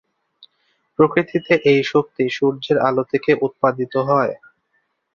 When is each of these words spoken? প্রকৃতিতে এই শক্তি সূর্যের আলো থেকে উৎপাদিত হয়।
প্রকৃতিতে 0.99 1.53
এই 1.65 1.81
শক্তি 1.83 2.23
সূর্যের 2.29 2.77
আলো 2.79 3.03
থেকে 3.11 3.31
উৎপাদিত 3.41 3.93
হয়। 4.09 4.33